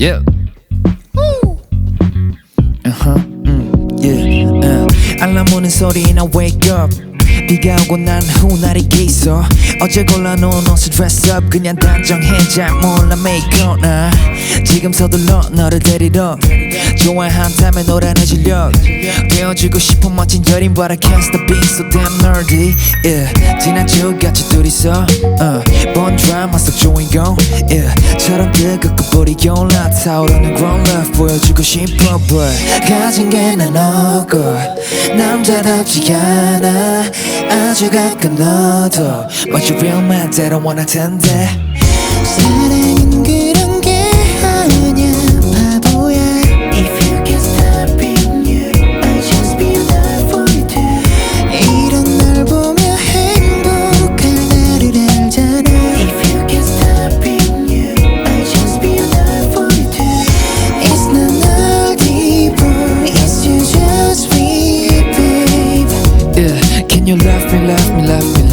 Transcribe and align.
Yeah. 0.00 0.20
Uh-huh. 2.84 3.18
Mm, 3.44 3.98
yeah. 3.98 4.50
Uh. 4.62 4.86
알람 5.20 5.46
오는 5.54 5.70
소리나 5.70 6.24
wake 6.34 6.70
up. 6.70 6.90
비가 7.47 7.75
오고 7.83 7.97
난 7.97 8.21
후 8.21 8.57
날이 8.59 8.87
있어. 8.99 9.43
어제 9.81 10.03
골라놓은 10.05 10.67
옷을 10.69 10.89
dress 10.91 11.29
up 11.31 11.49
그냥 11.49 11.75
단정해. 11.75 12.37
잘 12.53 12.71
몰라 12.73 13.15
make 13.19 13.59
up 13.61 13.81
나 13.81 14.09
지금 14.65 14.91
서둘러 14.93 15.41
너를 15.51 15.79
데리러. 15.79 16.37
좋아한다면 17.03 17.85
노란의 17.87 18.25
진력 18.25 18.71
되어주고 19.29 19.79
싶어 19.79 20.09
멋진 20.09 20.43
여린 20.49 20.73
But 20.73 20.91
I 20.91 20.97
can't 20.97 21.21
stop 21.23 21.45
being 21.47 21.65
so 21.65 21.83
damn 21.89 22.17
nerdy. 22.21 22.73
Yeah. 23.03 23.59
지난주 23.59 24.17
같이 24.21 24.47
둘이서 24.49 25.05
uh. 25.41 25.93
본 25.93 26.15
드라마 26.15 26.57
속 26.57 26.75
주인공 26.77 27.35
yeah. 27.69 27.89
처럼 28.19 28.51
뜨겁고 28.51 29.03
불이 29.11 29.35
올라 29.49 29.89
타오르는 29.89 30.55
grown 30.55 30.81
love 30.87 31.11
보여주고 31.13 31.61
싶어 31.63 32.17
but 32.27 32.55
가진 32.87 33.29
게 33.29 33.55
난 33.55 33.75
없고 33.75 34.37
남자답지 35.17 36.13
않아 36.13 37.03
아주 37.81 37.89
가끔 37.89 38.35
너도 38.35 39.27
But 39.49 39.67
you 39.67 39.79
real 39.79 40.03
man 40.03 40.29
때론 40.29 40.61
원할 40.61 40.85
텐데 40.85 41.49
사랑은 42.37 43.20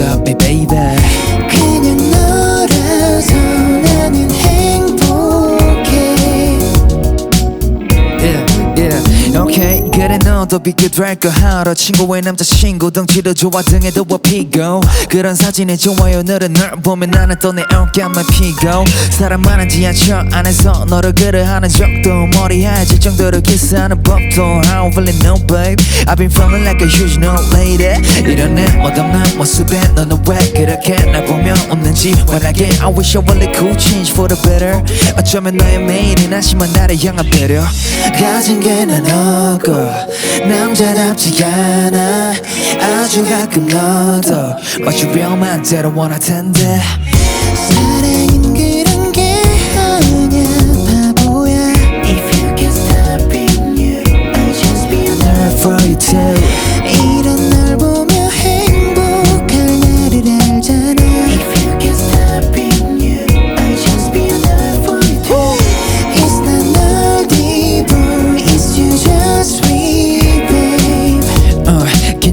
up, 0.00 0.20
me 0.26 0.34
baby. 0.34 0.97
너도 10.48 10.60
비교될거 10.60 11.28
하러 11.28 11.74
친구의 11.74 12.22
남자친구 12.22 12.90
덩치도 12.90 13.34
좋아 13.34 13.60
등에도 13.60 14.06
업히고 14.08 14.80
그런 15.10 15.34
사진에 15.34 15.76
좋아요. 15.76 16.22
늘은 16.22 16.54
널 16.54 16.70
보면 16.82 17.10
나는 17.10 17.36
또내 17.38 17.62
어깨만 17.70 18.24
피고 18.32 18.84
사람 19.10 19.42
많은 19.42 19.68
지하철 19.68 20.26
안에서 20.32 20.86
너를 20.88 21.12
그래 21.12 21.42
하는 21.42 21.68
적도 21.68 22.26
머리 22.32 22.64
하얘질 22.64 22.98
정도로 22.98 23.42
키스하는 23.42 24.02
법도 24.02 24.42
I 24.42 24.62
don't 24.62 24.96
really 24.96 25.12
know 25.20 25.38
babe. 25.46 25.76
I've 26.06 26.16
been 26.16 26.30
feeling 26.30 26.64
like 26.64 26.80
a 26.80 26.88
huge 26.88 27.18
no 27.18 27.36
lady. 27.52 28.00
이런 28.24 28.54
내 28.54 28.64
멋없는 28.74 29.36
모습에 29.36 29.78
너는 29.96 30.16
왜 30.26 30.38
그렇게 30.52 30.94
날 31.12 31.26
보며 31.26 31.52
없는지 31.68 32.12
환하게. 32.26 32.70
I 32.80 32.88
wish 32.88 33.18
I 33.18 33.22
really 33.22 33.52
could 33.52 33.78
change 33.78 34.12
for 34.12 34.26
the 34.26 34.40
better. 34.42 34.82
어쩌면 35.18 35.58
너의 35.58 35.78
매일이 35.80 36.26
나심한 36.28 36.72
나를 36.72 36.96
향한 37.04 37.28
배려. 37.30 37.62
가진 38.18 38.60
게난 38.60 39.04
없고 39.04 40.37
남자답지 40.46 41.44
않아. 41.44 42.32
아주 42.80 43.24
가끔 43.24 43.66
너도 43.66 44.54
man 45.34 45.62
때론 45.62 45.94
원할 45.94 46.18
텐데. 46.18 46.80
사랑은 47.68 48.47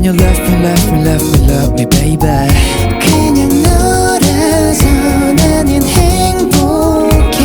you 0.04 0.12
love 0.12 0.38
me 0.40 0.56
love 0.62 0.92
me 0.92 1.04
love 1.04 1.22
me 1.32 1.38
love 1.48 1.72
me 1.74 1.86
baby 1.86 2.48
그냥 3.00 3.48
너라서 3.62 4.84
나는 5.34 5.82
행복해 5.82 7.38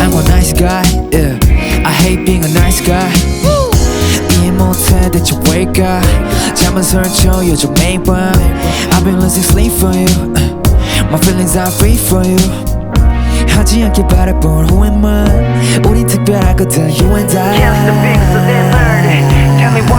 I'm 0.00 0.12
a 0.12 0.22
nice 0.28 0.52
guy 0.52 0.82
yeah 1.12 1.38
I 1.84 1.92
hate 1.92 2.24
being 2.24 2.44
a 2.44 2.52
nice 2.52 2.80
guy 2.84 3.10
이해 4.32 4.50
못해 4.50 5.10
대체 5.10 5.34
왜일까 5.48 6.00
잠은 6.54 6.82
설쳐 6.82 7.46
요즘 7.46 7.72
매일 7.74 8.02
밤 8.02 8.32
I've 8.90 9.04
been 9.04 9.18
losing 9.18 9.44
sleep 9.44 9.72
for 9.78 9.94
you 9.94 10.32
My 11.10 11.18
feelings 11.18 11.56
are 11.56 11.70
free 11.70 11.96
for 11.96 12.26
you 12.26 12.38
하지 13.48 13.82
않길 13.84 14.06
바라본 14.06 14.70
후회만 14.70 15.84
우린 15.86 16.06
특별하거든 16.06 16.90
you 16.90 17.16
and 17.16 17.36
I 17.36 17.58
Can't 17.58 17.76
stop 17.76 18.00
being 18.02 18.24
so 18.30 18.40
damn 18.46 18.70
nerdy. 18.72 19.16
Tell 19.60 19.72
me 19.72 19.82
why 19.90 19.93